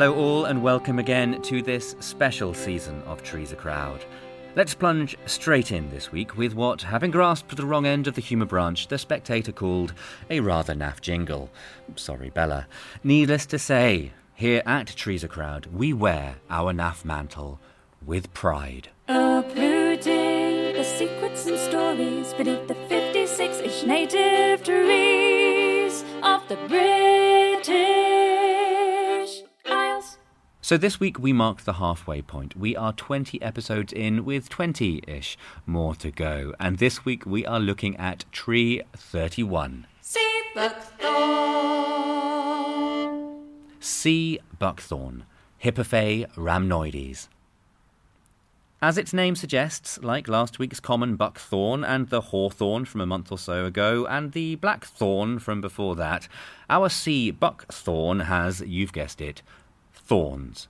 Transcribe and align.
Hello, 0.00 0.14
all, 0.14 0.46
and 0.46 0.62
welcome 0.62 0.98
again 0.98 1.42
to 1.42 1.60
this 1.60 1.94
special 2.00 2.54
season 2.54 3.02
of 3.02 3.22
Trees 3.22 3.52
a 3.52 3.54
Crowd. 3.54 4.02
Let's 4.56 4.72
plunge 4.72 5.14
straight 5.26 5.72
in 5.72 5.90
this 5.90 6.10
week 6.10 6.38
with 6.38 6.54
what, 6.54 6.80
having 6.80 7.10
grasped 7.10 7.54
the 7.54 7.66
wrong 7.66 7.84
end 7.84 8.06
of 8.06 8.14
the 8.14 8.22
humour 8.22 8.46
branch, 8.46 8.88
the 8.88 8.96
spectator 8.96 9.52
called 9.52 9.92
a 10.30 10.40
rather 10.40 10.74
naff 10.74 11.02
jingle. 11.02 11.50
Sorry, 11.96 12.30
Bella. 12.30 12.66
Needless 13.04 13.44
to 13.44 13.58
say, 13.58 14.12
here 14.34 14.62
at 14.64 14.86
Trees 14.86 15.22
a 15.22 15.28
Crowd, 15.28 15.66
we 15.66 15.92
wear 15.92 16.36
our 16.48 16.72
naff 16.72 17.04
mantle 17.04 17.60
with 18.02 18.32
pride. 18.32 18.88
Uprooting 19.06 20.72
the 20.72 20.82
secrets 20.82 21.44
and 21.44 21.58
stories 21.58 22.32
beneath 22.32 22.66
the 22.68 22.74
56 22.74 23.60
inch 23.60 23.84
native 23.84 24.64
trees 24.64 26.02
of 26.22 26.48
the 26.48 26.56
British. 26.68 27.99
So 30.70 30.76
this 30.76 31.00
week 31.00 31.18
we 31.18 31.32
marked 31.32 31.64
the 31.64 31.72
halfway 31.72 32.22
point. 32.22 32.56
We 32.56 32.76
are 32.76 32.92
20 32.92 33.42
episodes 33.42 33.92
in 33.92 34.24
with 34.24 34.48
20 34.48 35.02
ish 35.04 35.36
more 35.66 35.96
to 35.96 36.12
go. 36.12 36.54
And 36.60 36.78
this 36.78 37.04
week 37.04 37.26
we 37.26 37.44
are 37.44 37.58
looking 37.58 37.96
at 37.96 38.24
Tree 38.30 38.80
31. 38.96 39.88
Sea 40.00 40.42
buckthorn. 40.54 41.10
Sea 43.80 44.38
buckthorn, 44.60 45.24
Hippophae 45.60 46.32
rhamnoides. 46.36 47.26
As 48.80 48.96
its 48.96 49.12
name 49.12 49.34
suggests, 49.34 49.98
like 50.04 50.28
last 50.28 50.60
week's 50.60 50.78
common 50.78 51.16
buckthorn 51.16 51.82
and 51.82 52.10
the 52.10 52.20
hawthorn 52.20 52.84
from 52.84 53.00
a 53.00 53.06
month 53.06 53.32
or 53.32 53.38
so 53.38 53.64
ago, 53.64 54.06
and 54.08 54.30
the 54.30 54.54
blackthorn 54.54 55.40
from 55.40 55.60
before 55.60 55.96
that, 55.96 56.28
our 56.70 56.88
sea 56.88 57.32
buckthorn 57.32 58.20
has, 58.20 58.60
you've 58.60 58.92
guessed 58.92 59.20
it, 59.20 59.42
thorns. 60.10 60.66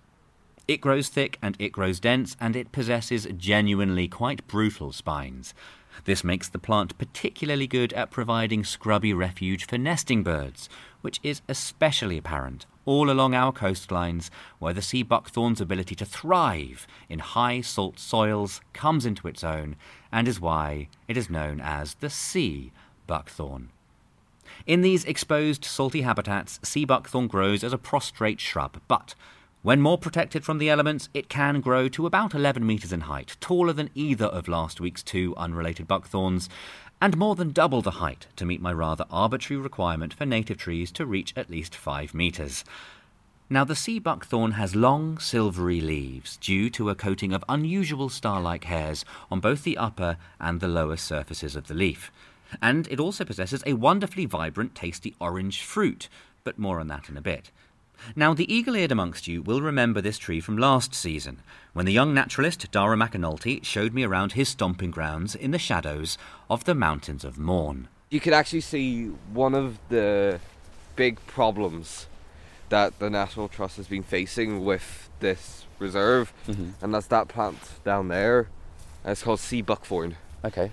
It 0.68 0.82
grows 0.82 1.08
thick 1.08 1.38
and 1.40 1.56
it 1.58 1.72
grows 1.72 1.98
dense, 1.98 2.36
and 2.38 2.54
it 2.54 2.72
possesses 2.72 3.26
genuinely 3.38 4.06
quite 4.06 4.46
brutal 4.46 4.92
spines. 4.92 5.54
This 6.04 6.22
makes 6.22 6.46
the 6.50 6.58
plant 6.58 6.98
particularly 6.98 7.66
good 7.66 7.94
at 7.94 8.10
providing 8.10 8.64
scrubby 8.64 9.14
refuge 9.14 9.66
for 9.66 9.78
nesting 9.78 10.22
birds, 10.22 10.68
which 11.00 11.20
is 11.22 11.40
especially 11.48 12.18
apparent 12.18 12.66
all 12.84 13.10
along 13.10 13.34
our 13.34 13.50
coastlines, 13.50 14.28
where 14.58 14.74
the 14.74 14.82
sea 14.82 15.02
buckthorn's 15.02 15.62
ability 15.62 15.94
to 15.94 16.04
thrive 16.04 16.86
in 17.08 17.20
high 17.20 17.62
salt 17.62 17.98
soils 17.98 18.60
comes 18.74 19.06
into 19.06 19.26
its 19.26 19.42
own, 19.42 19.74
and 20.12 20.28
is 20.28 20.38
why 20.38 20.86
it 21.08 21.16
is 21.16 21.30
known 21.30 21.62
as 21.62 21.94
the 21.94 22.10
sea 22.10 22.72
buckthorn. 23.06 23.70
In 24.66 24.82
these 24.82 25.04
exposed 25.04 25.64
salty 25.64 26.02
habitats, 26.02 26.60
sea 26.62 26.84
buckthorn 26.84 27.26
grows 27.26 27.64
as 27.64 27.72
a 27.72 27.78
prostrate 27.78 28.40
shrub, 28.40 28.80
but 28.88 29.14
when 29.62 29.80
more 29.80 29.98
protected 29.98 30.44
from 30.44 30.58
the 30.58 30.70
elements, 30.70 31.08
it 31.12 31.28
can 31.28 31.60
grow 31.60 31.88
to 31.88 32.06
about 32.06 32.34
11 32.34 32.66
metres 32.66 32.92
in 32.92 33.02
height, 33.02 33.36
taller 33.40 33.72
than 33.72 33.90
either 33.94 34.26
of 34.26 34.48
last 34.48 34.80
week's 34.80 35.02
two 35.02 35.34
unrelated 35.36 35.86
buckthorns, 35.86 36.48
and 37.00 37.16
more 37.16 37.34
than 37.34 37.52
double 37.52 37.82
the 37.82 37.92
height 37.92 38.26
to 38.36 38.44
meet 38.44 38.60
my 38.60 38.72
rather 38.72 39.04
arbitrary 39.10 39.60
requirement 39.60 40.14
for 40.14 40.26
native 40.26 40.58
trees 40.58 40.90
to 40.92 41.06
reach 41.06 41.32
at 41.36 41.50
least 41.50 41.74
5 41.74 42.14
metres. 42.14 42.64
Now, 43.48 43.64
the 43.64 43.76
sea 43.76 43.98
buckthorn 43.98 44.52
has 44.52 44.76
long, 44.76 45.18
silvery 45.18 45.80
leaves 45.80 46.36
due 46.36 46.70
to 46.70 46.88
a 46.88 46.94
coating 46.94 47.32
of 47.32 47.44
unusual 47.48 48.08
star 48.08 48.40
like 48.40 48.64
hairs 48.64 49.04
on 49.30 49.40
both 49.40 49.64
the 49.64 49.76
upper 49.76 50.18
and 50.38 50.60
the 50.60 50.68
lower 50.68 50.96
surfaces 50.96 51.56
of 51.56 51.66
the 51.66 51.74
leaf. 51.74 52.12
And 52.60 52.88
it 52.88 53.00
also 53.00 53.24
possesses 53.24 53.62
a 53.66 53.74
wonderfully 53.74 54.26
vibrant, 54.26 54.74
tasty 54.74 55.14
orange 55.20 55.62
fruit, 55.62 56.08
but 56.44 56.58
more 56.58 56.80
on 56.80 56.88
that 56.88 57.08
in 57.08 57.16
a 57.16 57.22
bit. 57.22 57.50
Now, 58.16 58.32
the 58.32 58.52
eagle 58.52 58.76
eared 58.76 58.92
amongst 58.92 59.28
you 59.28 59.42
will 59.42 59.60
remember 59.60 60.00
this 60.00 60.18
tree 60.18 60.40
from 60.40 60.56
last 60.56 60.94
season, 60.94 61.42
when 61.74 61.86
the 61.86 61.92
young 61.92 62.14
naturalist 62.14 62.70
Dara 62.70 62.96
McAnulty 62.96 63.62
showed 63.64 63.92
me 63.92 64.04
around 64.04 64.32
his 64.32 64.48
stomping 64.48 64.90
grounds 64.90 65.34
in 65.34 65.50
the 65.50 65.58
shadows 65.58 66.16
of 66.48 66.64
the 66.64 66.74
mountains 66.74 67.24
of 67.24 67.38
Mourne. 67.38 67.88
You 68.08 68.20
could 68.20 68.32
actually 68.32 68.62
see 68.62 69.06
one 69.32 69.54
of 69.54 69.78
the 69.90 70.40
big 70.96 71.24
problems 71.26 72.06
that 72.70 72.98
the 72.98 73.10
National 73.10 73.48
Trust 73.48 73.76
has 73.76 73.86
been 73.86 74.02
facing 74.02 74.64
with 74.64 75.10
this 75.20 75.66
reserve, 75.78 76.32
mm-hmm. 76.46 76.70
and 76.82 76.94
that's 76.94 77.06
that 77.08 77.28
plant 77.28 77.58
down 77.84 78.08
there. 78.08 78.48
It's 79.04 79.22
called 79.22 79.40
sea 79.40 79.62
buckthorn. 79.62 80.16
Okay. 80.44 80.70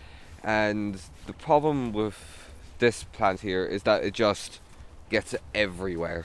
And 0.47 1.02
the 1.25 1.34
problem 1.34 1.91
with 1.91 2.50
this 2.80 3.03
plant 3.03 3.41
here 3.41 3.66
is 3.66 3.84
that 3.84 4.02
it 4.06 4.13
just 4.13 4.62
gets 5.09 5.35
everywhere. 5.53 6.24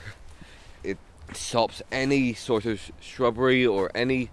It 0.81 0.97
stops 1.33 1.81
any 1.91 2.33
sort 2.33 2.65
of 2.65 2.79
shrubbery 3.01 3.65
or 3.65 3.91
any 3.93 4.29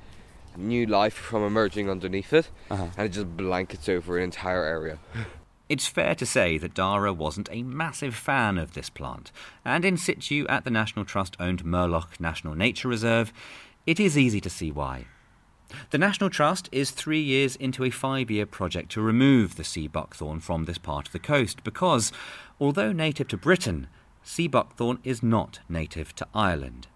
new 0.57 0.87
life 0.87 1.15
from 1.15 1.43
emerging 1.43 1.91
underneath 1.91 2.33
it, 2.33 2.51
Uh-huh. 2.71 2.87
and 2.97 3.07
it 3.07 3.09
just 3.11 3.37
blankets 3.37 3.89
over 3.89 4.17
an 4.17 4.23
entire 4.25 4.65
area. 4.65 4.99
It's 5.69 5.87
fair 5.87 6.17
to 6.17 6.27
say 6.27 6.59
that 6.59 6.75
Dara 6.75 7.13
wasn't 7.13 7.49
a 7.53 7.63
massive 7.63 8.17
fan 8.17 8.59
of 8.59 8.73
this 8.75 8.91
plant, 8.91 9.31
and 9.65 9.85
in 9.85 9.97
situ 9.97 10.45
at 10.49 10.65
the 10.65 10.71
National 10.71 11.05
Trust 11.05 11.37
owned 11.39 11.65
Murlough 11.65 12.09
National 12.19 12.57
Nature 12.57 12.89
Reserve, 12.89 13.33
it 13.87 14.01
is 14.01 14.19
easy 14.19 14.41
to 14.41 14.51
see 14.51 14.73
why. 14.73 15.05
The 15.91 15.99
National 15.99 16.31
Trust 16.31 16.69
is 16.73 16.91
three 16.91 17.21
years 17.21 17.57
into 17.57 17.85
a 17.85 17.91
five 17.91 18.31
year 18.31 18.47
project 18.47 18.91
to 18.93 19.01
remove 19.01 19.57
the 19.57 19.65
sea 19.65 19.89
buckthorn 19.89 20.41
from 20.41 20.65
this 20.65 20.79
part 20.79 21.07
of 21.07 21.13
the 21.13 21.19
coast 21.19 21.65
because, 21.65 22.13
although 22.59 22.93
native 22.93 23.29
to 23.29 23.37
Britain, 23.37 23.87
sea 24.23 24.49
buckthorn 24.49 24.99
is 25.05 25.23
not 25.23 25.61
native 25.69 26.15
to 26.17 26.27
Ireland. 26.35 26.87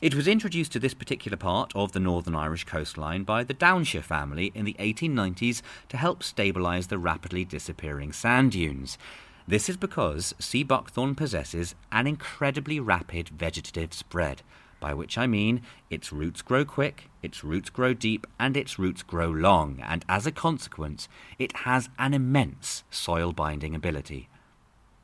It 0.00 0.14
was 0.14 0.28
introduced 0.28 0.72
to 0.72 0.78
this 0.78 0.94
particular 0.94 1.36
part 1.36 1.72
of 1.74 1.92
the 1.92 2.00
Northern 2.00 2.34
Irish 2.34 2.64
coastline 2.64 3.24
by 3.24 3.42
the 3.42 3.54
Downshire 3.54 4.02
family 4.02 4.52
in 4.54 4.64
the 4.64 4.76
1890s 4.78 5.62
to 5.88 5.96
help 5.96 6.22
stabilise 6.22 6.88
the 6.88 6.98
rapidly 6.98 7.44
disappearing 7.44 8.12
sand 8.12 8.52
dunes. 8.52 8.98
This 9.48 9.68
is 9.68 9.76
because 9.76 10.34
sea 10.38 10.62
buckthorn 10.62 11.16
possesses 11.16 11.74
an 11.90 12.06
incredibly 12.06 12.78
rapid 12.78 13.30
vegetative 13.30 13.92
spread, 13.92 14.42
by 14.80 14.94
which 14.94 15.16
I 15.18 15.26
mean 15.26 15.62
its 15.90 16.12
roots 16.12 16.42
grow 16.42 16.64
quick, 16.64 17.10
its 17.22 17.44
roots 17.44 17.70
grow 17.70 17.94
deep, 17.94 18.26
and 18.38 18.56
its 18.56 18.78
roots 18.78 19.02
grow 19.02 19.30
long, 19.30 19.80
and 19.86 20.04
as 20.08 20.26
a 20.26 20.32
consequence, 20.32 21.08
it 21.38 21.58
has 21.58 21.88
an 21.98 22.14
immense 22.14 22.82
soil 22.90 23.32
binding 23.32 23.74
ability. 23.74 24.28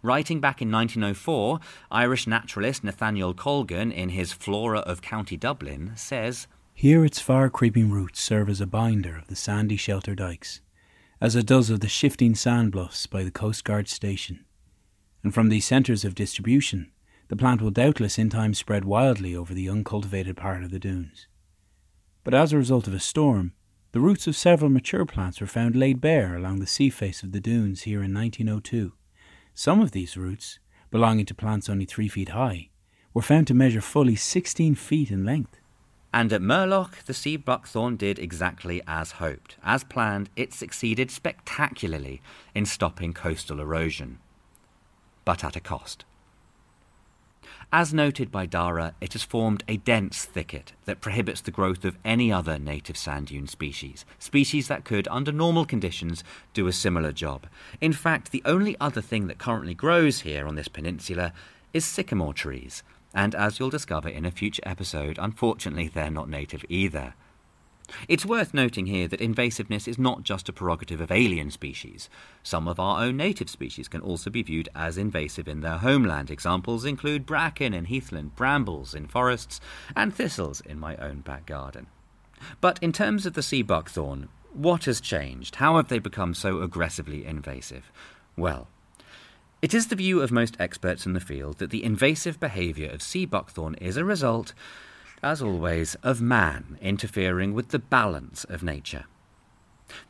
Writing 0.02 0.40
back 0.40 0.62
in 0.62 0.70
1904, 0.70 1.58
Irish 1.90 2.26
naturalist 2.26 2.84
Nathaniel 2.84 3.34
Colgan, 3.34 3.90
in 3.90 4.10
his 4.10 4.32
Flora 4.32 4.80
of 4.80 5.02
County 5.02 5.36
Dublin, 5.36 5.92
says 5.96 6.46
Here 6.74 7.04
its 7.04 7.20
far 7.20 7.50
creeping 7.50 7.90
roots 7.90 8.20
serve 8.20 8.48
as 8.48 8.60
a 8.60 8.66
binder 8.66 9.16
of 9.16 9.26
the 9.26 9.36
sandy 9.36 9.76
shelter 9.76 10.14
dikes, 10.14 10.60
as 11.20 11.34
it 11.34 11.46
does 11.46 11.70
of 11.70 11.80
the 11.80 11.88
shifting 11.88 12.34
sand 12.34 12.72
bluffs 12.72 13.06
by 13.06 13.24
the 13.24 13.30
coastguard 13.30 13.88
station. 13.88 14.44
And 15.24 15.34
from 15.34 15.48
these 15.48 15.64
centres 15.64 16.04
of 16.04 16.14
distribution, 16.14 16.92
the 17.28 17.36
plant 17.36 17.60
will 17.60 17.70
doubtless 17.70 18.18
in 18.18 18.30
time 18.30 18.54
spread 18.54 18.84
wildly 18.84 19.34
over 19.34 19.52
the 19.52 19.68
uncultivated 19.68 20.36
part 20.36 20.62
of 20.62 20.70
the 20.70 20.78
dunes. 20.78 21.26
But 22.24 22.34
as 22.34 22.52
a 22.52 22.58
result 22.58 22.86
of 22.86 22.94
a 22.94 23.00
storm, 23.00 23.52
the 23.92 24.00
roots 24.00 24.26
of 24.26 24.36
several 24.36 24.70
mature 24.70 25.06
plants 25.06 25.40
were 25.40 25.46
found 25.46 25.74
laid 25.74 26.00
bare 26.00 26.36
along 26.36 26.60
the 26.60 26.66
sea 26.66 26.90
face 26.90 27.22
of 27.22 27.32
the 27.32 27.40
dunes 27.40 27.82
here 27.82 28.02
in 28.02 28.12
1902. 28.12 28.92
Some 29.54 29.80
of 29.80 29.92
these 29.92 30.16
roots, 30.16 30.58
belonging 30.90 31.26
to 31.26 31.34
plants 31.34 31.68
only 31.68 31.84
three 31.84 32.08
feet 32.08 32.30
high, 32.30 32.68
were 33.14 33.22
found 33.22 33.46
to 33.46 33.54
measure 33.54 33.80
fully 33.80 34.14
16 34.14 34.74
feet 34.74 35.10
in 35.10 35.24
length. 35.24 35.58
And 36.12 36.32
at 36.32 36.42
Murlough, 36.42 37.04
the 37.06 37.14
sea 37.14 37.36
buckthorn 37.36 37.96
did 37.96 38.18
exactly 38.18 38.82
as 38.86 39.12
hoped. 39.12 39.56
As 39.62 39.84
planned, 39.84 40.30
it 40.36 40.52
succeeded 40.52 41.10
spectacularly 41.10 42.20
in 42.54 42.66
stopping 42.66 43.12
coastal 43.12 43.60
erosion. 43.60 44.18
But 45.24 45.42
at 45.42 45.56
a 45.56 45.60
cost. 45.60 46.04
As 47.72 47.92
noted 47.92 48.30
by 48.30 48.46
Dara, 48.46 48.94
it 49.00 49.12
has 49.14 49.24
formed 49.24 49.64
a 49.66 49.76
dense 49.76 50.24
thicket 50.24 50.72
that 50.84 51.00
prohibits 51.00 51.40
the 51.40 51.50
growth 51.50 51.84
of 51.84 51.98
any 52.04 52.32
other 52.32 52.58
native 52.58 52.96
sand 52.96 53.26
dune 53.26 53.48
species, 53.48 54.04
species 54.20 54.68
that 54.68 54.84
could, 54.84 55.08
under 55.08 55.32
normal 55.32 55.66
conditions, 55.66 56.22
do 56.54 56.68
a 56.68 56.72
similar 56.72 57.10
job. 57.10 57.46
In 57.80 57.92
fact, 57.92 58.30
the 58.30 58.42
only 58.44 58.76
other 58.80 59.00
thing 59.00 59.26
that 59.26 59.38
currently 59.38 59.74
grows 59.74 60.20
here 60.20 60.46
on 60.46 60.54
this 60.54 60.68
peninsula 60.68 61.32
is 61.72 61.84
sycamore 61.84 62.34
trees, 62.34 62.84
and 63.12 63.34
as 63.34 63.58
you'll 63.58 63.70
discover 63.70 64.08
in 64.08 64.24
a 64.24 64.30
future 64.30 64.62
episode, 64.64 65.18
unfortunately 65.20 65.88
they're 65.88 66.10
not 66.10 66.28
native 66.28 66.64
either. 66.68 67.14
It's 68.08 68.26
worth 68.26 68.52
noting 68.52 68.86
here 68.86 69.08
that 69.08 69.20
invasiveness 69.20 69.86
is 69.86 69.98
not 69.98 70.22
just 70.22 70.48
a 70.48 70.52
prerogative 70.52 71.00
of 71.00 71.12
alien 71.12 71.50
species. 71.50 72.08
Some 72.42 72.68
of 72.68 72.80
our 72.80 73.04
own 73.04 73.16
native 73.16 73.48
species 73.48 73.88
can 73.88 74.00
also 74.00 74.30
be 74.30 74.42
viewed 74.42 74.68
as 74.74 74.98
invasive 74.98 75.48
in 75.48 75.60
their 75.60 75.78
homeland. 75.78 76.30
Examples 76.30 76.84
include 76.84 77.26
bracken 77.26 77.74
in 77.74 77.86
heathland, 77.86 78.34
brambles 78.36 78.94
in 78.94 79.06
forests, 79.06 79.60
and 79.94 80.14
thistles 80.14 80.60
in 80.60 80.78
my 80.78 80.96
own 80.96 81.20
back 81.20 81.46
garden. 81.46 81.86
But 82.60 82.78
in 82.82 82.92
terms 82.92 83.26
of 83.26 83.34
the 83.34 83.42
sea 83.42 83.62
buckthorn, 83.62 84.28
what 84.52 84.84
has 84.84 85.00
changed? 85.00 85.56
How 85.56 85.76
have 85.76 85.88
they 85.88 85.98
become 85.98 86.34
so 86.34 86.62
aggressively 86.62 87.24
invasive? 87.24 87.90
Well, 88.36 88.68
it 89.62 89.74
is 89.74 89.88
the 89.88 89.96
view 89.96 90.20
of 90.20 90.30
most 90.30 90.56
experts 90.60 91.06
in 91.06 91.14
the 91.14 91.20
field 91.20 91.58
that 91.58 91.70
the 91.70 91.82
invasive 91.82 92.38
behaviour 92.38 92.90
of 92.90 93.02
sea 93.02 93.26
buckthorn 93.26 93.74
is 93.76 93.96
a 93.96 94.04
result 94.04 94.52
as 95.22 95.42
always, 95.42 95.94
of 95.96 96.20
man 96.20 96.78
interfering 96.80 97.54
with 97.54 97.68
the 97.68 97.78
balance 97.78 98.44
of 98.44 98.62
nature. 98.62 99.04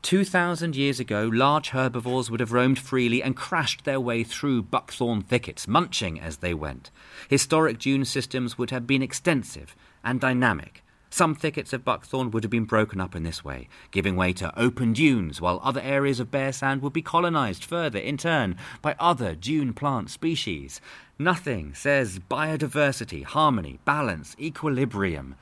2,000 0.03 0.75
years 0.75 0.99
ago, 0.99 1.31
large 1.33 1.71
herbivores 1.71 2.31
would 2.31 2.41
have 2.41 2.53
roamed 2.53 2.79
freely 2.79 3.23
and 3.23 3.37
crashed 3.37 3.85
their 3.85 4.01
way 4.01 4.25
through 4.25 4.63
buckthorn 4.63 5.23
thickets, 5.23 5.69
munching 5.69 6.19
as 6.19 6.39
they 6.39 6.55
went. 6.55 6.91
Historic 7.29 7.79
dune 7.79 8.05
systems 8.05 8.57
would 8.57 8.71
have 8.71 8.87
been 8.87 9.03
extensive 9.03 9.77
and 10.03 10.21
dynamic. 10.21 10.83
Some 11.11 11.35
thickets 11.35 11.73
of 11.73 11.85
buckthorn 11.85 12.31
would 12.31 12.43
have 12.45 12.51
been 12.51 12.65
broken 12.65 13.01
up 13.01 13.15
in 13.15 13.23
this 13.23 13.45
way, 13.45 13.69
giving 13.91 14.17
way 14.17 14.33
to 14.35 14.59
open 14.59 14.93
dunes, 14.93 15.41
while 15.41 15.61
other 15.63 15.81
areas 15.81 16.21
of 16.21 16.31
bare 16.31 16.53
sand 16.53 16.83
would 16.83 16.93
be 16.93 17.03
colonized 17.03 17.65
further 17.65 17.99
in 17.99 18.17
turn 18.17 18.57
by 18.83 18.97
other 18.99 19.35
dune 19.35 19.73
plant 19.73 20.11
species. 20.11 20.81
Nothing 21.19 21.75
says 21.75 22.19
biodiversity, 22.19 23.25
harmony, 23.25 23.79
balance, 23.85 24.37
equilibrium, 24.39 25.37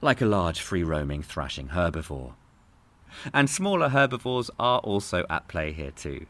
like 0.00 0.20
a 0.20 0.26
large 0.26 0.60
free 0.60 0.84
roaming 0.84 1.22
thrashing 1.22 1.68
herbivore. 1.68 2.34
And 3.32 3.48
smaller 3.48 3.88
herbivores 3.88 4.50
are 4.58 4.78
also 4.80 5.24
at 5.28 5.48
play 5.48 5.72
here 5.72 5.90
too. 5.90 6.26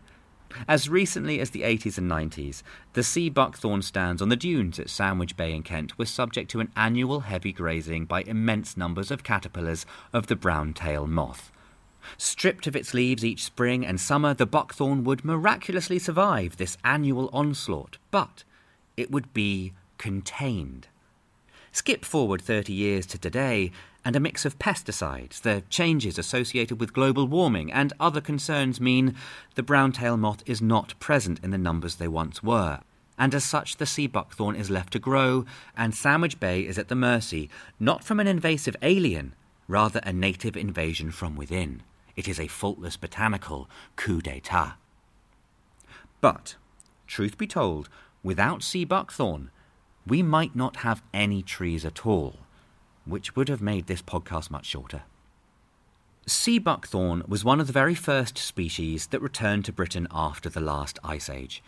As 0.67 0.89
recently 0.89 1.41
as 1.41 1.51
the 1.51 1.63
80s 1.63 1.99
and 1.99 2.11
90s, 2.11 2.63
the 2.95 3.03
sea 3.03 3.29
buckthorn 3.29 3.83
stands 3.83 4.23
on 4.23 4.29
the 4.29 4.37
dunes 4.37 4.79
at 4.79 4.91
Sandwich 4.91 5.37
Bay 5.37 5.53
in 5.53 5.63
Kent 5.63 5.99
were 5.99 6.07
subject 6.07 6.51
to 6.53 6.61
an 6.61 6.73
annual 6.75 7.21
heavy 7.21 7.53
grazing 7.53 8.07
by 8.07 8.23
immense 8.23 8.77
numbers 8.77 9.11
of 9.11 9.23
caterpillars 9.23 9.85
of 10.13 10.27
the 10.27 10.37
brown 10.37 10.73
tail 10.73 11.07
moth. 11.07 11.53
Stripped 12.17 12.67
of 12.67 12.77
its 12.77 12.95
leaves 12.95 13.25
each 13.25 13.45
spring 13.45 13.85
and 13.85 14.01
summer, 14.01 14.33
the 14.33 14.47
buckthorn 14.47 15.05
would 15.05 15.25
miraculously 15.25 15.99
survive 15.99 16.57
this 16.57 16.79
annual 16.83 17.29
onslaught, 17.33 17.99
but 18.11 18.45
it 18.97 19.11
would 19.11 19.35
be 19.35 19.73
contained. 19.99 20.89
Skip 21.79 22.05
forward 22.05 22.43
30 22.43 22.73
years 22.73 23.07
to 23.07 23.19
today, 23.19 23.71
and 24.05 24.17
a 24.17 24.21
mix 24.21 24.45
of 24.45 24.59
pesticides, 24.59 25.43
the 25.43 25.63
changes 25.71 26.19
associated 26.19 26.81
with 26.81 26.93
global 26.93 27.29
warming, 27.29 27.71
and 27.71 27.93
other 28.01 28.21
concerns 28.21 28.81
mean 28.81 29.15
the 29.55 29.63
brown 29.63 29.93
tail 29.93 30.17
moth 30.17 30.43
is 30.45 30.61
not 30.61 30.99
present 30.99 31.39
in 31.41 31.53
the 31.53 31.57
numbers 31.57 31.95
they 31.95 32.09
once 32.09 32.43
were. 32.43 32.81
And 33.17 33.33
as 33.33 33.45
such, 33.45 33.77
the 33.77 33.87
sea 33.87 34.09
buckthorn 34.09 34.57
is 34.57 34.71
left 34.71 34.93
to 34.95 34.99
grow, 34.99 35.45
and 35.77 35.95
Sandwich 35.95 36.41
Bay 36.41 36.63
is 36.63 36.79
at 36.79 36.89
the 36.89 36.97
mercy 36.97 37.49
not 37.79 38.03
from 38.03 38.19
an 38.19 38.27
invasive 38.27 38.75
alien, 38.83 39.37
rather 39.69 40.01
a 40.03 40.13
native 40.13 40.57
invasion 40.57 41.13
from 41.13 41.37
within. 41.37 41.85
It 42.17 42.27
is 42.27 42.41
a 42.41 42.49
faultless 42.49 42.97
botanical 42.97 43.71
coup 43.95 44.21
d'etat. 44.21 44.79
But, 46.21 46.57
truth 47.07 47.39
be 47.39 47.47
told, 47.47 47.89
without 48.25 48.65
sea 48.65 48.85
buckthorn, 48.85 49.53
we 50.09 50.23
might 50.23 50.57
not 50.57 50.77
have 50.77 51.03
any 51.13 51.43
trees 51.43 51.85
at 51.85 52.07
all 52.07 52.37
which 53.09 53.35
would 53.35 53.49
have 53.49 53.63
made 53.63 53.87
this 53.87 54.03
podcast 54.03 54.51
much 54.51 54.67
shorter. 54.67 55.03
Sea 56.27 56.59
buckthorn 56.59 57.23
was 57.27 57.45
one 57.45 57.59
of 57.59 57.67
the 57.67 57.73
very 57.73 57.95
first 57.95 58.37
species 58.37 59.07
that 59.07 59.23
returned 59.23 59.65
to 59.65 59.73
Britain 59.73 60.07
after 60.13 60.51
the 60.51 60.61
last 60.61 60.99
ice 61.03 61.31
age. 61.31 61.63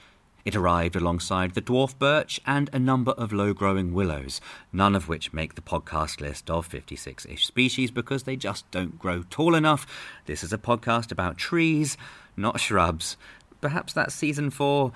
It 0.45 0.57
arrived 0.57 0.97
alongside 0.97 1.55
the 1.55 1.63
dwarf 1.63 1.99
birch 1.99 2.41
and 2.47 2.69
a 2.73 2.79
number 2.79 3.13
of 3.13 3.33
low 3.33 3.53
growing 3.53 3.93
willows, 3.93 4.41
none 4.73 4.95
of 4.95 5.09
which 5.09 5.33
make 5.33 5.55
the 5.55 5.61
podcast 5.63 6.21
list 6.21 6.51
of 6.51 6.67
56 6.67 7.27
ish 7.27 7.47
species 7.47 7.91
because 7.91 8.25
they 8.25 8.37
just 8.37 8.71
don't 8.71 8.99
grow 8.99 9.25
tall 9.29 9.55
enough. 9.55 9.87
This 10.27 10.43
is 10.43 10.53
a 10.53 10.59
podcast 10.59 11.11
about 11.11 11.39
trees, 11.39 11.97
not 12.37 12.61
shrubs. 12.61 13.17
Perhaps 13.61 13.93
that's 13.93 14.15
season 14.15 14.51
four. 14.51 14.93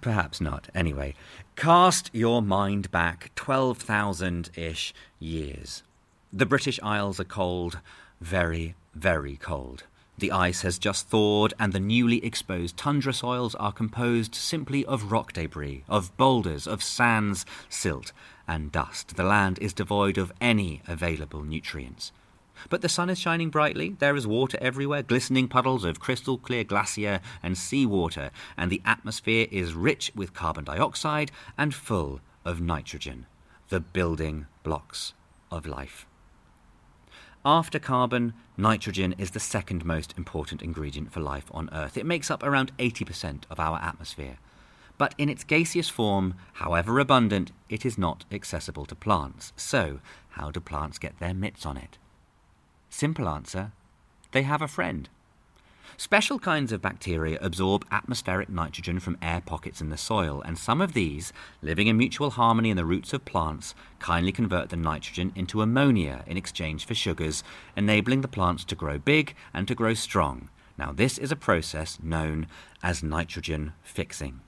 Perhaps 0.00 0.40
not. 0.40 0.68
Anyway, 0.74 1.14
cast 1.56 2.10
your 2.12 2.42
mind 2.42 2.90
back 2.90 3.30
12,000 3.34 4.50
ish 4.56 4.94
years. 5.18 5.82
The 6.32 6.46
British 6.46 6.78
Isles 6.82 7.18
are 7.18 7.24
cold, 7.24 7.80
very, 8.20 8.74
very 8.94 9.36
cold. 9.36 9.84
The 10.18 10.32
ice 10.32 10.62
has 10.62 10.78
just 10.78 11.08
thawed, 11.08 11.54
and 11.60 11.72
the 11.72 11.80
newly 11.80 12.24
exposed 12.24 12.76
tundra 12.76 13.12
soils 13.12 13.54
are 13.54 13.72
composed 13.72 14.34
simply 14.34 14.84
of 14.84 15.12
rock 15.12 15.32
debris, 15.32 15.84
of 15.88 16.16
boulders, 16.16 16.66
of 16.66 16.82
sands, 16.82 17.46
silt, 17.68 18.12
and 18.46 18.72
dust. 18.72 19.16
The 19.16 19.22
land 19.22 19.58
is 19.60 19.72
devoid 19.72 20.18
of 20.18 20.32
any 20.40 20.82
available 20.88 21.44
nutrients. 21.44 22.10
But 22.68 22.82
the 22.82 22.88
sun 22.88 23.10
is 23.10 23.18
shining 23.18 23.50
brightly, 23.50 23.96
there 23.98 24.16
is 24.16 24.26
water 24.26 24.58
everywhere, 24.60 25.02
glistening 25.02 25.48
puddles 25.48 25.84
of 25.84 26.00
crystal 26.00 26.38
clear 26.38 26.64
glacier 26.64 27.20
and 27.42 27.56
seawater, 27.56 28.30
and 28.56 28.70
the 28.70 28.82
atmosphere 28.84 29.46
is 29.50 29.74
rich 29.74 30.12
with 30.14 30.34
carbon 30.34 30.64
dioxide 30.64 31.30
and 31.56 31.74
full 31.74 32.20
of 32.44 32.60
nitrogen, 32.60 33.26
the 33.68 33.80
building 33.80 34.46
blocks 34.62 35.14
of 35.50 35.66
life. 35.66 36.06
After 37.44 37.78
carbon, 37.78 38.34
nitrogen 38.56 39.14
is 39.16 39.30
the 39.30 39.40
second 39.40 39.84
most 39.84 40.12
important 40.18 40.60
ingredient 40.60 41.12
for 41.12 41.20
life 41.20 41.46
on 41.52 41.70
Earth. 41.72 41.96
It 41.96 42.04
makes 42.04 42.30
up 42.30 42.42
around 42.42 42.76
80% 42.78 43.44
of 43.48 43.60
our 43.60 43.78
atmosphere. 43.78 44.38
But 44.98 45.14
in 45.16 45.28
its 45.28 45.44
gaseous 45.44 45.88
form, 45.88 46.34
however 46.54 46.98
abundant, 46.98 47.52
it 47.68 47.86
is 47.86 47.96
not 47.96 48.24
accessible 48.32 48.84
to 48.86 48.96
plants. 48.96 49.52
So, 49.56 50.00
how 50.30 50.50
do 50.50 50.60
plants 50.60 50.98
get 50.98 51.20
their 51.20 51.32
mitts 51.32 51.64
on 51.64 51.76
it? 51.76 51.96
Simple 52.90 53.28
answer 53.28 53.72
they 54.32 54.42
have 54.42 54.60
a 54.60 54.68
friend. 54.68 55.08
Special 55.96 56.38
kinds 56.38 56.70
of 56.70 56.82
bacteria 56.82 57.38
absorb 57.40 57.84
atmospheric 57.90 58.48
nitrogen 58.48 59.00
from 59.00 59.18
air 59.20 59.40
pockets 59.44 59.80
in 59.80 59.88
the 59.88 59.96
soil, 59.96 60.42
and 60.42 60.56
some 60.56 60.80
of 60.80 60.92
these, 60.92 61.32
living 61.60 61.88
in 61.88 61.96
mutual 61.96 62.30
harmony 62.30 62.70
in 62.70 62.76
the 62.76 62.84
roots 62.84 63.12
of 63.12 63.24
plants, 63.24 63.74
kindly 63.98 64.30
convert 64.30 64.68
the 64.68 64.76
nitrogen 64.76 65.32
into 65.34 65.60
ammonia 65.60 66.22
in 66.26 66.36
exchange 66.36 66.84
for 66.84 66.94
sugars, 66.94 67.42
enabling 67.76 68.20
the 68.20 68.28
plants 68.28 68.64
to 68.64 68.76
grow 68.76 68.98
big 68.98 69.34
and 69.52 69.66
to 69.66 69.74
grow 69.74 69.94
strong. 69.94 70.50
Now, 70.76 70.92
this 70.92 71.18
is 71.18 71.32
a 71.32 71.36
process 71.36 71.98
known 72.00 72.46
as 72.80 73.02
nitrogen 73.02 73.72
fixing. 73.82 74.40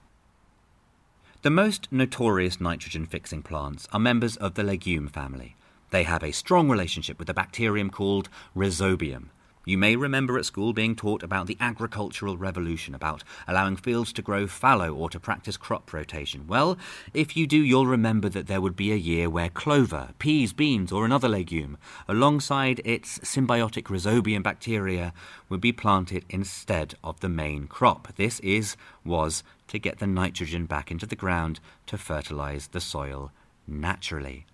The 1.42 1.50
most 1.50 1.88
notorious 1.90 2.60
nitrogen 2.60 3.06
fixing 3.06 3.42
plants 3.42 3.88
are 3.92 3.98
members 3.98 4.36
of 4.36 4.54
the 4.54 4.62
legume 4.62 5.08
family. 5.08 5.56
They 5.90 6.04
have 6.04 6.22
a 6.22 6.32
strong 6.32 6.68
relationship 6.68 7.18
with 7.18 7.28
a 7.28 7.34
bacterium 7.34 7.90
called 7.90 8.28
Rhizobium. 8.56 9.30
You 9.66 9.76
may 9.76 9.94
remember 9.94 10.38
at 10.38 10.46
school 10.46 10.72
being 10.72 10.96
taught 10.96 11.22
about 11.22 11.46
the 11.46 11.56
agricultural 11.60 12.38
revolution, 12.38 12.94
about 12.94 13.22
allowing 13.46 13.76
fields 13.76 14.10
to 14.14 14.22
grow 14.22 14.46
fallow 14.46 14.94
or 14.94 15.10
to 15.10 15.20
practice 15.20 15.58
crop 15.58 15.92
rotation. 15.92 16.46
Well, 16.46 16.78
if 17.12 17.36
you 17.36 17.46
do, 17.46 17.58
you'll 17.58 17.86
remember 17.86 18.30
that 18.30 18.46
there 18.46 18.62
would 18.62 18.74
be 18.74 18.90
a 18.90 18.96
year 18.96 19.28
where 19.28 19.50
clover, 19.50 20.14
peas, 20.18 20.54
beans, 20.54 20.90
or 20.90 21.04
another 21.04 21.28
legume, 21.28 21.76
alongside 22.08 22.80
its 22.86 23.18
symbiotic 23.18 23.84
rhizobium 23.84 24.42
bacteria, 24.42 25.12
would 25.50 25.60
be 25.60 25.72
planted 25.72 26.24
instead 26.30 26.94
of 27.04 27.20
the 27.20 27.28
main 27.28 27.66
crop. 27.66 28.08
This 28.16 28.40
is, 28.40 28.76
was, 29.04 29.44
to 29.68 29.78
get 29.78 29.98
the 29.98 30.06
nitrogen 30.06 30.64
back 30.64 30.90
into 30.90 31.06
the 31.06 31.14
ground 31.14 31.60
to 31.86 31.98
fertilize 31.98 32.68
the 32.68 32.80
soil 32.80 33.30
naturally. 33.66 34.46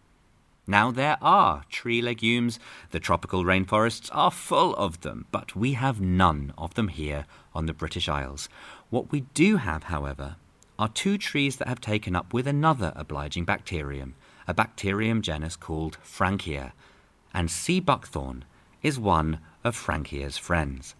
Now, 0.67 0.91
there 0.91 1.17
are 1.23 1.65
tree 1.71 2.03
legumes. 2.03 2.59
The 2.91 2.99
tropical 2.99 3.45
rainforests 3.45 4.11
are 4.13 4.33
full 4.33 4.75
of 4.75 5.03
them, 5.03 5.27
but 5.31 5.55
we 5.55 5.75
have 5.75 6.01
none 6.01 6.53
of 6.59 6.75
them 6.75 6.89
here 6.89 7.25
on 7.55 7.67
the 7.67 7.73
British 7.73 8.09
Isles. 8.09 8.49
What 8.91 9.13
we 9.13 9.21
do 9.33 9.59
have, 9.59 9.85
however, 9.85 10.37
are 10.79 10.89
two 10.89 11.19
trees 11.19 11.57
that 11.57 11.69
have 11.69 11.81
taken 11.81 12.17
up 12.17 12.33
with 12.33 12.47
another 12.47 12.93
obliging 12.97 13.45
bacterium, 13.45 14.15
a 14.49 14.55
bacterium 14.55 15.23
genus 15.23 15.57
called 15.57 15.99
Frankia, 16.03 16.73
and 17.33 17.51
sea 17.51 17.81
buckthorn 17.81 18.45
is 18.83 18.99
one 18.99 19.39
of 19.63 19.77
Frankia's 19.77 20.37
friends. 20.37 20.95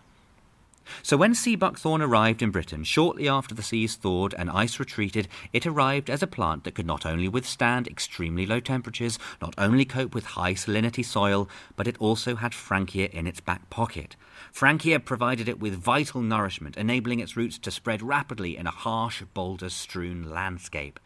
So 1.03 1.17
when 1.17 1.35
sea 1.35 1.57
buckthorn 1.57 2.03
arrived 2.03 2.43
in 2.43 2.51
Britain, 2.51 2.85
shortly 2.85 3.29
after 3.29 3.55
the 3.55 3.63
seas 3.63 3.97
thawed 3.97 4.35
and 4.35 4.51
ice 4.51 4.79
retreated, 4.79 5.29
it 5.53 5.67
arrived 5.67 6.11
as 6.11 6.23
a 6.23 6.27
plant 6.27 6.65
that 6.65 6.75
could 6.75 6.87
not 6.87 7.07
only 7.07 7.29
withstand 7.29 7.87
extremely 7.87 8.47
low 8.47 8.61
temperatures, 8.61 9.19
not 9.41 9.55
only 9.59 9.85
cope 9.85 10.15
with 10.15 10.27
high 10.27 10.55
salinity 10.55 11.05
soil, 11.05 11.49
but 11.77 11.87
it 11.87 11.97
also 11.99 12.37
had 12.37 12.53
Frankia 12.53 13.11
in 13.11 13.27
its 13.27 13.41
back 13.41 13.69
pocket. 13.71 14.17
Frankia 14.53 15.05
provided 15.05 15.49
it 15.49 15.61
with 15.61 15.75
vital 15.75 16.21
nourishment, 16.21 16.77
enabling 16.77 17.21
its 17.21 17.37
roots 17.37 17.59
to 17.59 17.71
spread 17.71 18.03
rapidly 18.03 18.57
in 18.57 18.67
a 18.67 18.71
harsh, 18.71 19.23
boulder 19.35 19.71
strewn 19.71 20.31
landscape. 20.31 20.99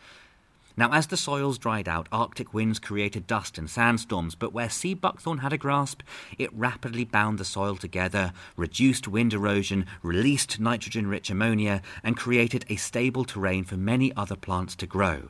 Now, 0.81 0.95
as 0.95 1.09
the 1.09 1.19
soils 1.19 1.59
dried 1.59 1.91
out, 1.91 2.09
Arctic 2.11 2.55
winds 2.55 2.79
created 2.79 3.27
dust 3.27 3.59
and 3.59 3.69
sandstorms, 3.69 4.35
but 4.35 4.55
where 4.55 4.71
sea 4.71 4.95
buckthorn 4.95 5.41
had 5.41 5.53
a 5.53 5.59
grasp, 5.59 6.01
it 6.39 6.49
rapidly 6.55 7.05
bound 7.05 7.37
the 7.37 7.45
soil 7.45 7.77
together, 7.77 8.33
reduced 8.57 9.07
wind 9.07 9.35
erosion, 9.35 9.85
released 10.03 10.59
nitrogen 10.59 11.07
rich 11.07 11.29
ammonia, 11.29 11.83
and 12.03 12.17
created 12.17 12.65
a 12.71 12.77
stable 12.77 13.27
terrain 13.27 13.63
for 13.65 13.77
many 13.77 14.11
other 14.17 14.37
plants 14.37 14.75
to 14.77 14.87
grow. 14.87 15.29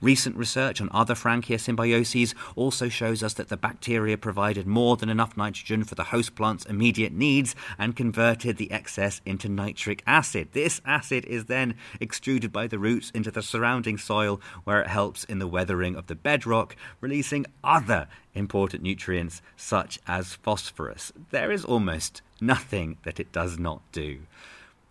Recent 0.00 0.36
research 0.36 0.80
on 0.80 0.88
other 0.92 1.14
Frankia 1.14 1.56
symbioses 1.56 2.34
also 2.56 2.88
shows 2.88 3.22
us 3.22 3.34
that 3.34 3.48
the 3.48 3.56
bacteria 3.56 4.18
provided 4.18 4.66
more 4.66 4.96
than 4.96 5.08
enough 5.08 5.36
nitrogen 5.36 5.84
for 5.84 5.94
the 5.94 6.04
host 6.04 6.34
plant's 6.34 6.66
immediate 6.66 7.12
needs 7.12 7.54
and 7.78 7.96
converted 7.96 8.56
the 8.56 8.70
excess 8.72 9.20
into 9.24 9.48
nitric 9.48 10.02
acid. 10.06 10.48
This 10.52 10.80
acid 10.84 11.24
is 11.26 11.44
then 11.44 11.74
extruded 12.00 12.52
by 12.52 12.66
the 12.66 12.78
roots 12.78 13.10
into 13.10 13.30
the 13.30 13.42
surrounding 13.42 13.98
soil 13.98 14.40
where 14.64 14.80
it 14.80 14.88
helps 14.88 15.24
in 15.24 15.38
the 15.38 15.46
weathering 15.46 15.94
of 15.94 16.08
the 16.08 16.16
bedrock, 16.16 16.74
releasing 17.00 17.46
other 17.62 18.08
important 18.34 18.82
nutrients 18.82 19.42
such 19.56 19.98
as 20.06 20.34
phosphorus. 20.34 21.12
There 21.30 21.52
is 21.52 21.64
almost 21.64 22.22
nothing 22.40 22.98
that 23.04 23.20
it 23.20 23.32
does 23.32 23.58
not 23.58 23.82
do. 23.92 24.20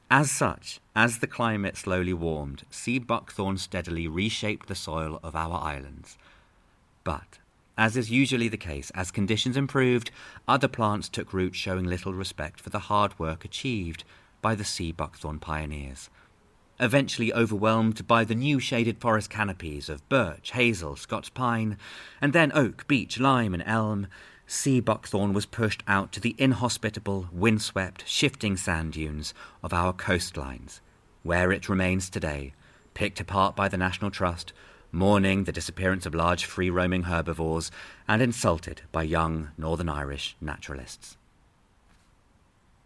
As 0.09 0.31
such, 0.31 0.79
as 0.95 1.19
the 1.19 1.27
climate 1.27 1.75
slowly 1.75 2.13
warmed, 2.13 2.63
sea 2.69 2.97
buckthorn 2.97 3.57
steadily 3.57 4.07
reshaped 4.07 4.67
the 4.67 4.75
soil 4.75 5.19
of 5.21 5.35
our 5.35 5.61
islands. 5.61 6.17
But, 7.03 7.39
as 7.77 7.97
is 7.97 8.09
usually 8.09 8.47
the 8.47 8.55
case, 8.55 8.89
as 8.91 9.11
conditions 9.11 9.57
improved, 9.57 10.11
other 10.47 10.69
plants 10.69 11.09
took 11.09 11.33
root 11.33 11.55
showing 11.55 11.85
little 11.85 12.13
respect 12.13 12.61
for 12.61 12.69
the 12.69 12.87
hard 12.87 13.19
work 13.19 13.43
achieved 13.43 14.05
by 14.41 14.55
the 14.55 14.63
sea 14.63 14.93
buckthorn 14.93 15.39
pioneers. 15.39 16.09
Eventually 16.79 17.33
overwhelmed 17.33 18.07
by 18.07 18.23
the 18.23 18.35
new 18.35 18.61
shaded 18.61 18.99
forest 18.99 19.29
canopies 19.29 19.89
of 19.89 20.07
birch, 20.07 20.51
hazel, 20.51 20.95
Scots 20.95 21.29
pine, 21.29 21.77
and 22.21 22.31
then 22.31 22.53
oak, 22.53 22.87
beech, 22.87 23.19
lime, 23.19 23.53
and 23.53 23.63
elm, 23.65 24.07
sea 24.47 24.79
buckthorn 24.79 25.33
was 25.33 25.45
pushed 25.45 25.83
out 25.87 26.11
to 26.13 26.21
the 26.21 26.35
inhospitable, 26.37 27.27
windswept, 27.31 28.07
shifting 28.07 28.55
sand 28.55 28.93
dunes 28.93 29.33
of 29.61 29.73
our 29.73 29.93
coastlines, 29.93 30.79
where 31.21 31.51
it 31.51 31.69
remains 31.69 32.09
today, 32.09 32.53
picked 32.93 33.19
apart 33.19 33.55
by 33.55 33.67
the 33.67 33.77
National 33.77 34.09
Trust, 34.09 34.53
mourning 34.91 35.43
the 35.43 35.51
disappearance 35.51 36.05
of 36.05 36.15
large 36.15 36.45
free 36.45 36.69
roaming 36.69 37.03
herbivores, 37.03 37.69
and 38.07 38.21
insulted 38.21 38.81
by 38.93 39.03
young 39.03 39.49
Northern 39.57 39.89
Irish 39.89 40.37
naturalists. 40.39 41.17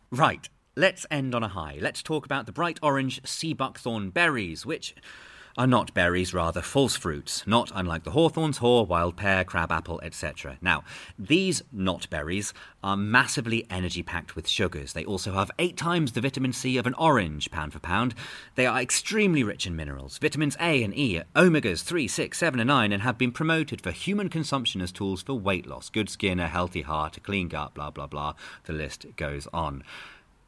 Right, 0.10 0.50
let's 0.76 1.06
end 1.12 1.36
on 1.36 1.44
a 1.44 1.48
high. 1.48 1.78
Let's 1.80 2.02
talk 2.02 2.26
about 2.26 2.48
the 2.48 2.52
bright 2.52 2.80
orange 2.82 3.26
sea 3.26 3.54
buckthorn 3.54 4.10
berries, 4.10 4.66
which 4.66 4.96
are 5.58 5.68
not 5.68 5.94
berries, 5.94 6.34
rather 6.34 6.62
false 6.62 6.96
fruits, 6.96 7.46
not 7.46 7.72
unlike 7.76 8.04
the 8.04 8.12
hawthorn's 8.12 8.60
haw, 8.60 8.84
wild 8.84 9.16
pear, 9.18 9.44
crab 9.44 9.72
apple, 9.72 10.00
etc. 10.04 10.58
Now, 10.62 10.84
these 11.18 11.62
not 11.72 12.10
berries 12.10 12.54
are 12.84 12.98
massively 12.98 13.68
energy 13.70 14.04
packed 14.04 14.36
with 14.36 14.48
sugars. 14.48 14.94
They 14.94 15.06
also 15.06 15.34
have 15.34 15.52
eight 15.60 15.78
times 15.78 16.14
the 16.14 16.22
vitamin 16.22 16.54
C 16.54 16.78
of 16.78 16.88
an 16.88 16.94
orange, 16.96 17.52
pound 17.52 17.74
for 17.74 17.80
pound. 17.80 18.16
They 18.56 18.66
are 18.66 18.82
extremely 18.82 19.44
rich 19.44 19.68
in 19.68 19.76
minerals, 19.76 20.18
vitamins 20.18 20.58
A 20.60 20.84
and 20.84 20.96
E, 20.96 21.22
omegas 21.36 21.84
3, 21.84 22.08
6, 22.08 22.38
7, 22.38 22.60
and 22.60 22.68
9, 22.68 22.92
and 22.92 23.04
have 23.04 23.18
been 23.18 23.32
promoted 23.32 23.82
for 23.82 23.92
human 23.92 24.30
consumption 24.30 24.82
as 24.82 24.92
tools 24.92 25.22
for 25.22 25.34
weight 25.34 25.68
loss, 25.68 25.90
good 25.90 26.10
skin, 26.10 26.40
a 26.40 26.48
healthy 26.48 26.82
heart, 26.82 27.18
a 27.18 27.20
clean 27.20 27.48
gut, 27.48 27.74
blah, 27.74 27.92
blah, 27.92 28.08
blah. 28.08 28.34
The 28.64 28.74
list 28.74 29.06
goes 29.16 29.48
on. 29.54 29.84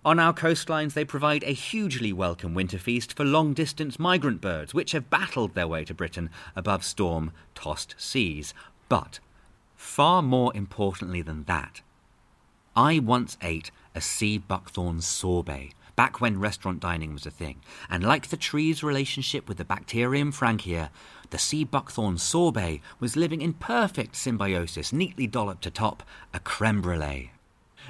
On 0.05 0.19
our 0.19 0.33
coastlines, 0.33 0.93
they 0.93 1.05
provide 1.05 1.43
a 1.43 1.53
hugely 1.53 2.11
welcome 2.11 2.53
winter 2.53 2.77
feast 2.77 3.15
for 3.15 3.23
long 3.23 3.53
distance 3.53 3.97
migrant 3.97 4.41
birds, 4.41 4.73
which 4.73 4.91
have 4.91 5.09
battled 5.09 5.55
their 5.55 5.67
way 5.67 5.85
to 5.85 5.93
Britain 5.93 6.29
above 6.57 6.83
storm 6.83 7.31
tossed 7.55 7.95
seas. 7.97 8.53
But, 8.89 9.19
far 9.77 10.21
more 10.21 10.53
importantly 10.55 11.21
than 11.21 11.45
that, 11.45 11.81
I 12.75 12.99
once 12.99 13.37
ate 13.41 13.71
a 13.95 14.01
sea 14.01 14.37
buckthorn 14.37 14.99
sorbet 14.99 15.73
back 15.95 16.19
when 16.19 16.39
restaurant 16.39 16.81
dining 16.81 17.13
was 17.13 17.25
a 17.25 17.31
thing, 17.31 17.61
and 17.89 18.03
like 18.03 18.27
the 18.27 18.35
tree's 18.35 18.83
relationship 18.83 19.47
with 19.47 19.57
the 19.57 19.63
bacterium 19.63 20.33
frankia, 20.33 20.89
the 21.29 21.37
sea 21.37 21.63
buckthorn 21.63 22.17
sorbet 22.17 22.81
was 22.99 23.15
living 23.15 23.41
in 23.41 23.53
perfect 23.53 24.15
symbiosis, 24.15 24.91
neatly 24.91 25.27
dolloped 25.27 25.65
atop 25.65 26.03
a 26.33 26.39
creme 26.39 26.81
brulee. 26.81 27.32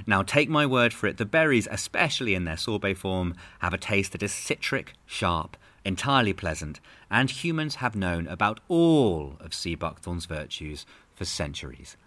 Now, 0.05 0.23
take 0.23 0.49
my 0.49 0.65
word 0.65 0.93
for 0.93 1.07
it, 1.07 1.17
the 1.17 1.25
berries, 1.25 1.67
especially 1.69 2.35
in 2.35 2.45
their 2.45 2.57
sorbet 2.57 2.95
form, 2.95 3.35
have 3.59 3.73
a 3.73 3.77
taste 3.77 4.11
that 4.11 4.23
is 4.23 4.31
citric, 4.31 4.93
sharp, 5.05 5.57
entirely 5.85 6.33
pleasant, 6.33 6.79
and 7.09 7.29
humans 7.29 7.75
have 7.75 7.95
known 7.95 8.27
about 8.27 8.59
all 8.67 9.37
of 9.39 9.53
sea 9.53 9.75
buckthorn's 9.75 10.25
virtues 10.25 10.85
for 11.15 11.25
centuries. 11.25 11.97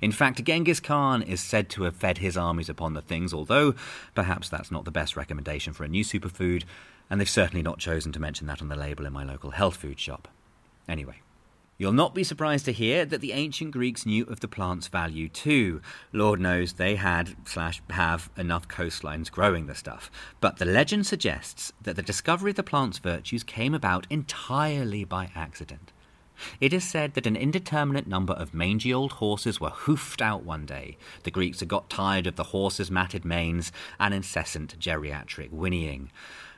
In 0.00 0.12
fact, 0.12 0.42
Genghis 0.44 0.80
Khan 0.80 1.22
is 1.22 1.40
said 1.40 1.68
to 1.70 1.82
have 1.82 1.96
fed 1.96 2.18
his 2.18 2.36
armies 2.36 2.68
upon 2.68 2.94
the 2.94 3.02
things, 3.02 3.34
although 3.34 3.74
perhaps 4.14 4.48
that's 4.48 4.70
not 4.70 4.84
the 4.84 4.90
best 4.90 5.16
recommendation 5.16 5.72
for 5.72 5.84
a 5.84 5.88
new 5.88 6.04
superfood, 6.04 6.64
and 7.10 7.20
they've 7.20 7.28
certainly 7.28 7.62
not 7.62 7.78
chosen 7.78 8.12
to 8.12 8.20
mention 8.20 8.46
that 8.46 8.62
on 8.62 8.68
the 8.68 8.76
label 8.76 9.04
in 9.04 9.12
my 9.12 9.24
local 9.24 9.50
health 9.50 9.76
food 9.76 10.00
shop. 10.00 10.28
Anyway, 10.88 11.20
You'll 11.76 11.92
not 11.92 12.14
be 12.14 12.22
surprised 12.22 12.66
to 12.66 12.72
hear 12.72 13.04
that 13.04 13.20
the 13.20 13.32
ancient 13.32 13.72
Greeks 13.72 14.06
knew 14.06 14.24
of 14.26 14.38
the 14.38 14.46
plant's 14.46 14.86
value 14.86 15.28
too. 15.28 15.82
Lord 16.12 16.40
knows 16.40 16.74
they 16.74 16.94
had 16.94 17.34
slash 17.44 17.82
have 17.90 18.30
enough 18.36 18.68
coastlines 18.68 19.30
growing 19.30 19.66
the 19.66 19.74
stuff. 19.74 20.08
But 20.40 20.58
the 20.58 20.64
legend 20.64 21.04
suggests 21.06 21.72
that 21.82 21.96
the 21.96 22.02
discovery 22.02 22.50
of 22.50 22.56
the 22.56 22.62
plant's 22.62 23.00
virtues 23.00 23.42
came 23.42 23.74
about 23.74 24.06
entirely 24.08 25.02
by 25.04 25.30
accident. 25.34 25.90
It 26.60 26.72
is 26.72 26.84
said 26.84 27.14
that 27.14 27.26
an 27.26 27.36
indeterminate 27.36 28.06
number 28.06 28.34
of 28.34 28.54
mangy 28.54 28.92
old 28.92 29.12
horses 29.12 29.60
were 29.60 29.70
hoofed 29.70 30.22
out 30.22 30.44
one 30.44 30.66
day. 30.66 30.96
The 31.24 31.30
Greeks 31.30 31.60
had 31.60 31.68
got 31.68 31.90
tired 31.90 32.26
of 32.26 32.36
the 32.36 32.44
horses' 32.44 32.90
matted 32.90 33.24
manes 33.24 33.72
and 33.98 34.14
incessant 34.14 34.78
geriatric 34.78 35.50
whinnying. 35.50 36.10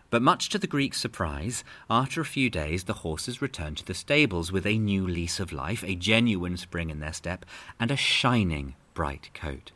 But 0.08 0.22
much 0.22 0.48
to 0.50 0.58
the 0.58 0.66
Greeks' 0.66 1.00
surprise, 1.00 1.64
after 1.90 2.20
a 2.20 2.25
few 2.25 2.48
days 2.48 2.84
the 2.84 2.94
horses 2.94 3.42
returned 3.42 3.78
to 3.78 3.84
the 3.84 3.94
stables 3.94 4.52
with 4.52 4.64
a 4.64 4.78
new 4.78 5.06
lease 5.06 5.40
of 5.40 5.52
life, 5.52 5.82
a 5.82 5.96
genuine 5.96 6.56
spring 6.56 6.90
in 6.90 7.00
their 7.00 7.12
step, 7.12 7.44
and 7.80 7.90
a 7.90 7.96
shining 7.96 8.76
bright 8.94 9.30
coat. 9.34 9.72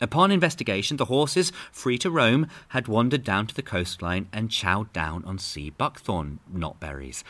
Upon 0.00 0.32
investigation, 0.32 0.96
the 0.96 1.04
horses, 1.04 1.52
free 1.70 1.96
to 1.98 2.10
roam, 2.10 2.48
had 2.68 2.88
wandered 2.88 3.22
down 3.22 3.46
to 3.46 3.54
the 3.54 3.62
coastline 3.62 4.28
and 4.32 4.50
chowed 4.50 4.92
down 4.92 5.24
on 5.24 5.38
sea 5.38 5.70
buckthorn 5.70 6.40
not 6.52 6.80
berries. 6.80 7.22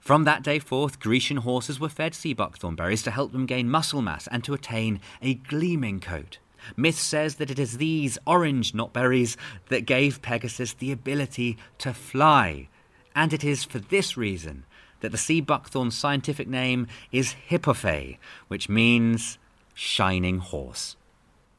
From 0.00 0.24
that 0.24 0.42
day 0.42 0.58
forth, 0.58 0.98
Grecian 0.98 1.38
horses 1.38 1.78
were 1.78 1.88
fed 1.88 2.14
sea 2.14 2.32
buckthorn 2.32 2.74
berries 2.74 3.04
to 3.04 3.12
help 3.12 3.30
them 3.30 3.46
gain 3.46 3.70
muscle 3.70 4.02
mass 4.02 4.26
and 4.26 4.42
to 4.42 4.54
attain 4.54 5.00
a 5.22 5.34
gleaming 5.34 6.00
coat. 6.00 6.38
Myth 6.76 6.98
says 6.98 7.36
that 7.36 7.50
it 7.50 7.58
is 7.58 7.78
these 7.78 8.18
orange 8.26 8.72
knotberries 8.72 9.36
that 9.68 9.86
gave 9.86 10.22
Pegasus 10.22 10.72
the 10.74 10.92
ability 10.92 11.56
to 11.78 11.94
fly, 11.94 12.68
and 13.14 13.32
it 13.32 13.44
is 13.44 13.64
for 13.64 13.78
this 13.78 14.16
reason 14.16 14.64
that 15.00 15.12
the 15.12 15.18
sea 15.18 15.40
buckthorn's 15.40 15.96
scientific 15.96 16.48
name 16.48 16.86
is 17.12 17.34
Hippophae, 17.48 18.18
which 18.48 18.68
means 18.68 19.38
shining 19.74 20.38
horse. 20.38 20.96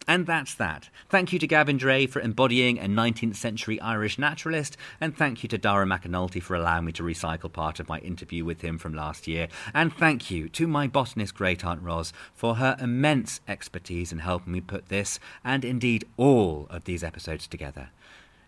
And 0.07 0.25
that's 0.25 0.55
that. 0.55 0.89
Thank 1.07 1.31
you 1.31 1.39
to 1.39 1.47
Gavin 1.47 1.77
Drea 1.77 2.07
for 2.07 2.19
embodying 2.19 2.79
a 2.79 2.85
19th 2.85 3.35
century 3.35 3.79
Irish 3.79 4.17
naturalist, 4.17 4.75
and 4.99 5.15
thank 5.15 5.43
you 5.43 5.49
to 5.49 5.57
Dara 5.57 5.85
McAnulty 5.85 6.41
for 6.41 6.55
allowing 6.55 6.85
me 6.85 6.91
to 6.93 7.03
recycle 7.03 7.51
part 7.51 7.79
of 7.79 7.89
my 7.89 7.99
interview 7.99 8.43
with 8.43 8.61
him 8.61 8.77
from 8.77 8.95
last 8.95 9.27
year. 9.27 9.47
And 9.73 9.93
thank 9.93 10.31
you 10.31 10.49
to 10.49 10.67
my 10.67 10.87
botanist 10.87 11.35
great 11.35 11.63
aunt 11.63 11.81
Ros 11.83 12.11
for 12.33 12.55
her 12.55 12.75
immense 12.79 13.39
expertise 13.47 14.11
in 14.11 14.19
helping 14.19 14.53
me 14.53 14.61
put 14.61 14.89
this, 14.89 15.19
and 15.43 15.63
indeed 15.63 16.05
all 16.17 16.65
of 16.71 16.85
these 16.85 17.03
episodes 17.03 17.45
together. 17.45 17.89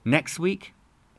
Next 0.04 0.40
week, 0.40 0.74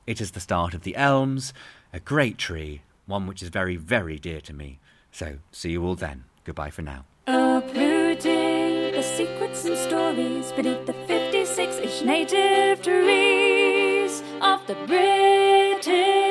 it 0.06 0.20
is 0.20 0.32
the 0.32 0.40
start 0.40 0.74
of 0.74 0.82
the 0.82 0.96
elms, 0.96 1.54
a 1.92 2.00
great 2.00 2.36
tree, 2.36 2.82
one 3.06 3.26
which 3.26 3.42
is 3.42 3.48
very, 3.48 3.76
very 3.76 4.18
dear 4.18 4.40
to 4.40 4.52
me. 4.52 4.80
So, 5.12 5.38
see 5.52 5.70
you 5.70 5.84
all 5.86 5.94
then. 5.94 6.24
Goodbye 6.44 6.70
for 6.70 6.82
now. 6.82 7.04
And 9.64 9.76
stories 9.76 10.50
beneath 10.52 10.86
the 10.86 10.92
56 10.92 11.76
inch 11.78 12.04
native 12.04 12.82
trees 12.82 14.22
of 14.40 14.66
the 14.66 14.74
British. 14.86 16.21